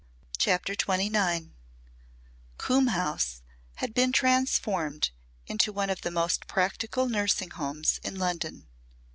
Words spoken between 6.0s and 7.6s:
the most practical nursing